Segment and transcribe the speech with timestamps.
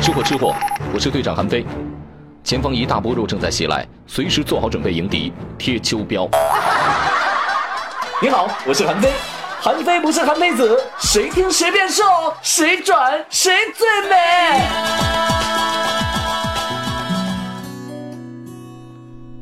[0.00, 0.54] 吃货吃货，
[0.94, 1.62] 我是队长韩飞，
[2.42, 5.30] 前方一大波肉正在袭来，随时做好准备迎敌。
[5.58, 6.26] 贴秋膘。
[8.22, 9.10] 你好，我是韩飞，
[9.60, 12.02] 韩飞不是韩非子，谁听谁变瘦，
[12.40, 14.16] 谁转谁最美。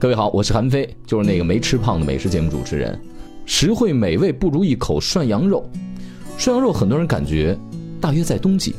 [0.01, 3.01] 各位好，我是韩飞，就是那个没吃胖的美食节目主持人。
[3.47, 5.71] 实惠美味不如一口涮羊肉，
[6.37, 7.57] 涮羊肉很多人感觉，
[8.01, 8.75] 大约在冬季。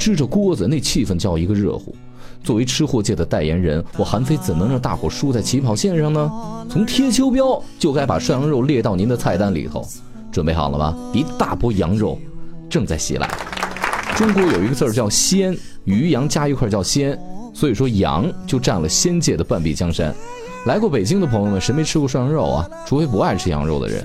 [0.00, 1.94] 支着锅子，那气氛叫一个热乎。
[2.42, 6.32] 作为吃货界的代言人，我韩非怎能让大伙输在起跑线上呢？
[6.70, 9.86] 从贴秋膘就该把涮羊肉列到您的菜单里头。
[10.32, 10.96] 准备好了吗？
[11.12, 12.18] 一大波羊肉
[12.70, 13.28] 正在袭来。
[14.16, 15.54] 中国有一个字儿叫鲜，
[15.84, 17.18] 鱼羊加一块叫鲜，
[17.52, 20.14] 所以说羊就占了鲜界的半壁江山。
[20.64, 22.66] 来过北京的朋友们，谁没吃过涮羊肉啊？
[22.86, 24.02] 除非不爱吃羊肉的人。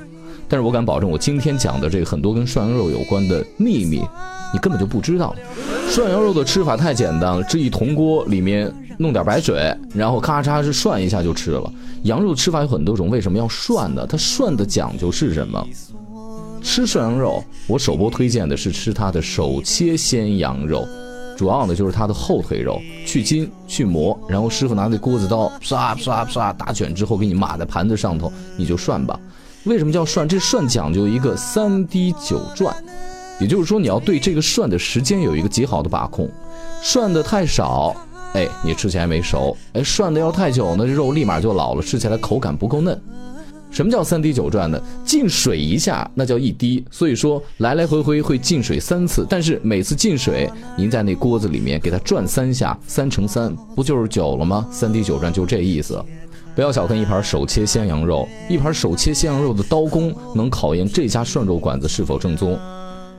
[0.48, 4.02] 但是我敢保证，我今天讲的这个很多跟涮羊肉有关的秘密。
[4.54, 5.35] 你根本就不知道，
[5.90, 11.70] 涮羊肉的吃法太简单了，这一铜锅里面弄点白水，然后咔嚓是涮一下就吃了。
[12.04, 14.05] 羊肉吃法有很多种，为什么要涮呢？
[14.07, 15.68] 它涮的讲究是什么？
[16.62, 20.88] 吃涮羊肉，我首播推荐的是吃它的手切鲜羊肉，
[21.35, 29.20] 主要呢就是它的后腿肉，去筋去膜，然后师傅拿那锅子刀唰唰唰打卷之后给你码在盘子上头，你就涮吧。
[29.66, 30.27] 为什么叫涮？
[30.27, 32.76] 这涮讲究一个三滴九转。
[33.40, 36.30] 也就是说，你要对这个涮的时间有一个极好的把控，
[36.82, 37.94] 涮的太少，
[38.34, 42.98] 哎，你吃起来没熟；哎，涮的要太久呢，肉立马就老了，吃起来口感不够嫩。
[43.72, 44.80] 什么叫三滴九转呢？
[45.04, 46.82] 进水一下，那叫一滴。
[46.90, 54.66] 所以说，来来回回会进水三次，但是每次进水，您在那锅子里面给它转三下，三乘三不就是九了吗？
[54.72, 56.02] 三滴九转就这意思。
[56.55, 62.57] 不要小看一盘手切鲜羊肉，一盘手切鲜羊肉的刀工能考验这家涮肉馆子是否正宗。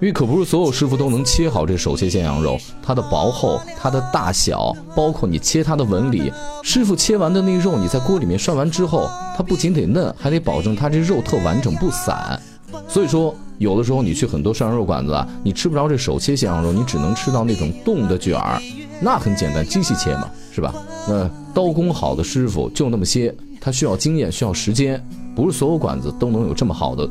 [0.01, 12.41] 因为可不是所有师傅都能切好这手切鲜羊肉，它的薄厚、它的大小，包括你切它的纹理，师傅切完的那肉，你在锅里面涮完之后，它不仅得嫩，还得保证它这肉特完整不散。
[12.89, 18.61] 所以说，有的时候你去很多涮肉馆子，你吃不着这手切鲜羊肉，你只能吃到那种冻的卷儿。
[19.01, 20.75] 那很简单，机器切嘛，是吧？
[21.09, 25.03] 那刀工好的师傅就那么些，他需要经验，需要时间，
[25.35, 27.09] 不是所有馆子都能有这么好的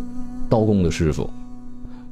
[0.49, 1.29] 刀工的师傅。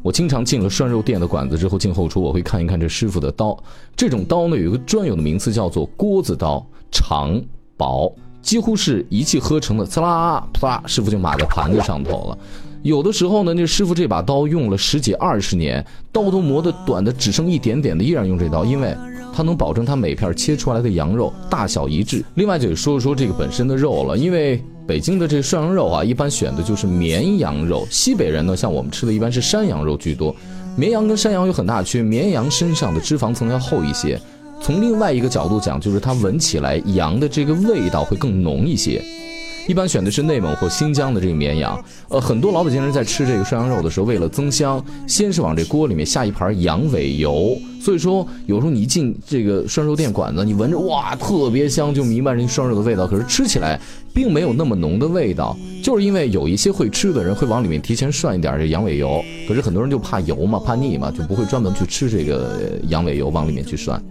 [0.02, 3.58] 我经常进了涮肉店的馆子之后，进后厨我会看一看这师傅的刀。
[3.96, 7.42] 这种刀呢，有一个专有的名词叫做锅子刀，长
[7.78, 12.38] 薄，几乎是一气呵成的，呲啦啪，师傅就码在盘子上头了。
[12.84, 18.94] 有的时候呢，那师傅这把刀用了十几二十年，刀都磨得短的只剩一点点的，依然用这刀，因为
[19.34, 22.24] 它能保证它每片切出来的羊肉大小一致。
[22.36, 24.62] 另外就得说说这个本身的肉了，因为。
[24.86, 27.88] 北京的这涮羊肉啊，一般选的就是绵羊肉。
[27.90, 30.36] 西北人呢，像我们吃的一般是山羊肉居多。
[30.76, 34.20] 绵羊跟山羊有很大区别，绵羊身上的脂肪层要厚一些。
[34.62, 39.02] 从另外一个角度讲，就是它闻起来羊的这个味道会更浓一些。
[39.68, 47.58] 一般选的是内蒙或新疆的这个绵羊，呃，很多老北京人在吃这个涮羊肉的时候，为了增香，先是往这锅里面下一盘羊尾油。
[47.82, 53.06] 所以说，有时候你一进这个涮肉店馆子，你闻着哇特别香，就弥漫着涮肉的味道。
[53.06, 53.80] 可是吃起来
[54.14, 59.24] 并没有那么浓的味道，就是因为有一些会吃的人会往里面提前涮一点这羊尾油。
[59.48, 64.02] 可是很多人就怕油嘛，怕腻嘛，就不会专门去吃这个羊尾油往里面去涮。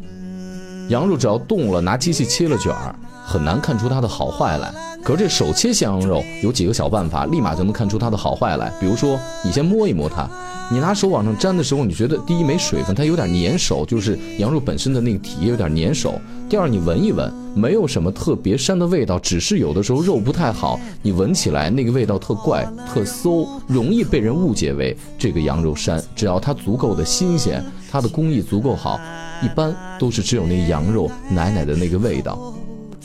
[0.89, 2.95] 羊肉只要冻了，拿机器切了卷儿，
[3.25, 4.73] 很难看出它的好坏来。
[5.03, 8.73] 可是这手切鲜羊肉有几个小办法，立马就能看出它的好坏来。
[8.81, 10.29] 比如说，你先摸一摸它，
[10.71, 16.15] 你拿手往上粘的时候，你觉得第一没水分，它有点粘手，就是羊肉本身的那个体液有点粘手。
[16.49, 26.01] 第二，你闻一闻，没有什么特别膻的味道，只是有的时候肉不太好，你闻起来那个味道特怪、特馊，容易被人误解为这个羊肉膻。
[26.15, 29.01] 只要它足够的新鲜，它的工艺足够好，
[29.43, 32.39] 一般都是只有那羊肉奶奶的那个味道。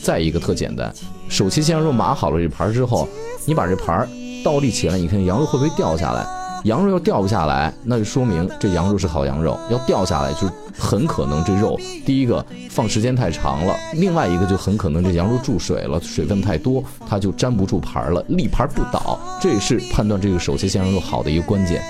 [0.02, 0.92] 再一个特简单，
[1.28, 3.08] 手切鲜羊肉码好了这盘之后，
[3.46, 4.08] 你把这盘
[4.44, 6.26] 倒立起来，你看羊肉会不会掉下来？
[6.64, 19.18] 羊肉要掉不下来，那就说明这羊肉是好羊肉；要掉下来，就很可能这肉第一个放时间太长了，另外一个就很可能这羊肉注水了，水分太多，它就粘不住盘了，立盘不倒。
[19.40, 21.80] 这也是判断这个手切鲜羊肉好的一个关键。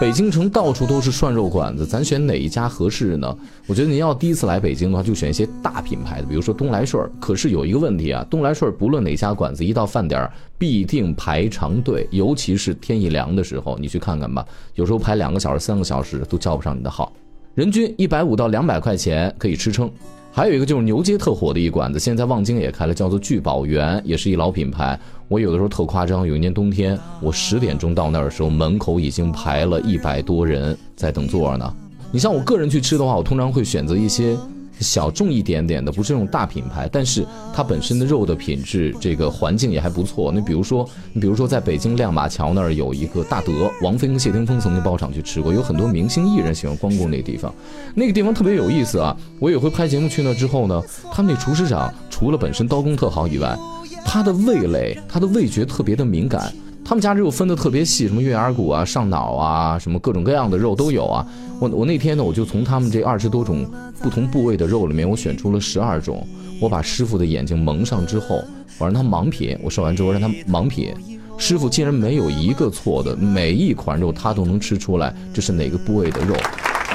[0.00, 3.36] 北京城到处都是涮肉馆子，咱选哪一家合适呢？
[3.66, 7.04] 我觉得您要第一次来北京的话，就选一些大品牌的，比如说东来顺。
[7.18, 14.46] 可是有一个问题啊，东来顺不论哪家馆子，一到饭点儿必定排长队，尤其是天一凉的时候，你去看看吧，
[14.76, 17.12] 有时候排两个小时、三个小时都叫不上你的号。
[17.56, 19.90] 人均一百五到两百块钱可以吃撑。
[20.30, 24.98] 还有一个就是牛街特火的一馆子，现在望京也开了，叫做聚宝源，也是一老品牌。
[25.26, 31.74] 我有的时候特夸张，有一年冬天，我十点钟到那儿的时候，门口已经排了一百多人在等座呢。
[32.12, 34.36] 你像我个人去吃的话，我通常会选择一些
[34.80, 40.30] 小众一点点的，不是那种大品牌，但是它本身的肉的品质，这个环境也还不错。
[40.32, 47.52] 那比如说，你比如说在北京亮马桥那儿有一个大德，王菲跟谢霆锋曾经包场去吃过，有很多明星艺人喜欢光顾那地方。
[47.94, 50.82] 那个地方特别有意思啊，我有回拍节目去那之后呢，
[51.12, 53.56] 他们那厨师长除了本身刀工特好以外，
[54.04, 56.52] 他的味蕾，他的味觉特别的敏感。
[56.88, 61.26] 他们家肉分的特别细，什么月牙骨啊、上脑啊，什么各种各样的肉都有啊。
[61.60, 63.70] 我我那天呢，我就从他们这二十多种
[64.00, 66.26] 不同部位的肉里面，我选出了十二种。
[66.62, 68.42] 我把师傅的眼睛蒙上之后，
[68.78, 69.54] 我让他盲品。
[69.62, 70.94] 我说完之后让他盲品，
[71.36, 76.34] 师傅竟然没有一个错的，每一款肉他都能吃出来这是哪个部位的肉。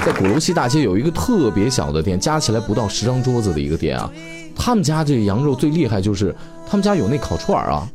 [0.04, 4.12] 在鼓楼西大街有一个特别小的店，加起来不到十张桌子的一个店啊。
[4.56, 6.36] 他们家这羊肉最厉害就是
[6.68, 7.88] 他们家有那烤串啊。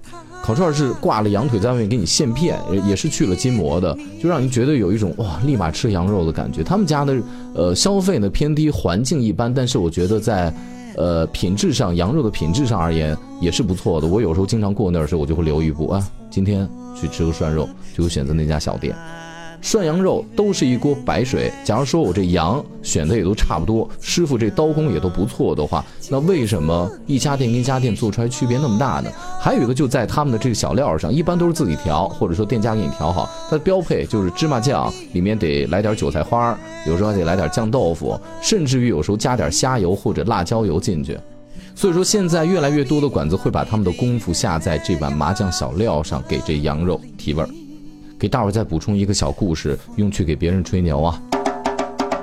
[0.42, 6.62] 烤串是挂了羊腿在外面给你现片，也是去了筋膜的，就让你觉得有一种哇，立马吃羊肉的感觉。
[6.62, 7.16] 他们家的
[7.54, 10.52] 呃消费呢偏低，环境一般，但是我觉得在，
[10.96, 14.06] 呃品质上，羊肉的品质上而言也是不错的。
[14.06, 16.66] 我有时候经常过那儿的时候，我就会留一步啊，今天
[16.98, 18.96] 去吃个涮肉，就会选择那家小店。
[19.60, 21.52] 涮羊肉都是一锅白水。
[21.64, 29.10] 假如说我这羊选的也都差不多，师傅这刀工也都不错的话，那为什么一家店跟一家店做出来区别那么大呢？
[29.40, 33.28] 还有一个就在他们的这个小料上，一般都是自己调，或者说店家给你调好。
[33.44, 41.18] 它的标配就是芝麻酱，里面得来点韭菜花，有时候还得来点酱豆腐，甚至于有时候加点虾油或者辣椒油进去。
[41.74, 47.48] 所以说现在越来越多的馆子会把他们的功夫下在这碗麻酱小料上，给这羊肉提味儿。
[48.18, 51.22] 给大伙再补充一个小故事，用去给别人吹牛啊。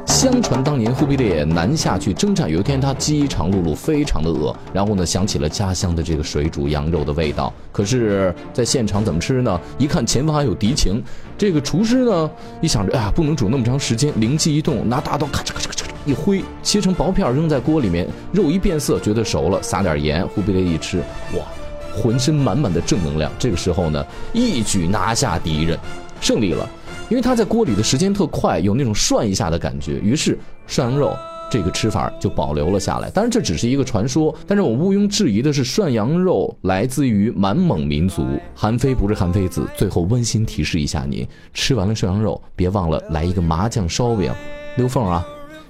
[0.05, 7.53] 相传当年忽必烈南下去征战，有一天他饥肠辘辘，非常的饿，然后呢想起了家乡的这个水煮羊肉的味道。
[7.71, 9.59] 可是，在现场怎么吃呢？
[9.77, 11.01] 一看前方还有敌情，
[11.37, 12.31] 这个厨师呢
[12.61, 20.27] 一想着，哎呀，不能煮那么长时间，灵机一动，拿大刀咔嚓咔嚓咔嚓一挥，切成薄片扔在锅里面，肉一变色，觉得熟了，撒点盐。
[20.27, 20.99] 忽必烈一吃，
[21.33, 21.64] 哇！
[21.95, 25.79] 浑身满满的正能量，这个时候呢，一举拿下敌人，
[26.19, 26.69] 胜利了。
[27.07, 30.37] 因为他在锅里的时间特快，有那种涮一下的感觉，于是
[30.67, 31.15] 涮羊肉
[31.51, 33.11] 这个吃法就保留了下来。
[33.11, 38.25] 当然这只是一个传说，但是我毋庸置疑的是，涮羊肉来自于满蒙民族。
[38.55, 39.67] 韩非不是韩非子。
[39.77, 44.33] 最后温馨提示一下您，吃完了涮羊肉，别忘了来一个麻酱烧饼。
[44.75, 45.25] 刘凤啊。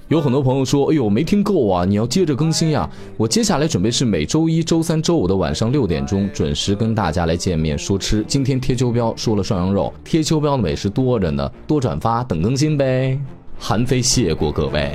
[0.07, 1.83] 有很多朋友说：“哎呦，没听够啊！
[1.83, 2.87] 你要接着更新呀！”
[3.17, 8.23] 我接下来准备是每周一周三周五的晚上六点钟准时跟大家来见面说吃。
[8.27, 13.19] 今天贴秋膘说了涮羊肉，贴秋膘的美食多着呢，多转发等更新呗。
[13.57, 14.91] 韩非谢过各位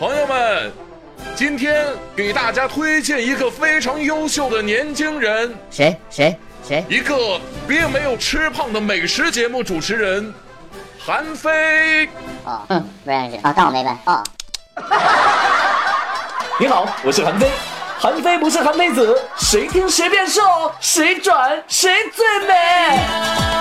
[0.00, 0.72] 朋友们，
[1.36, 1.86] 今天
[2.16, 6.36] 给大家推荐一个非常优秀的年轻人，谁谁？
[6.66, 6.84] 谁？
[6.88, 10.32] 一个并没有吃胖的美食节目主持人，
[10.98, 12.06] 韩非。
[12.44, 13.36] 哦，嗯，不认识。
[13.42, 13.98] 啊，当我没问。
[14.06, 14.24] 哦。
[16.58, 17.50] 你好，我是韩非。
[17.98, 20.42] 韩非不是韩非子，谁听谁变瘦，
[20.80, 23.53] 谁转谁最美。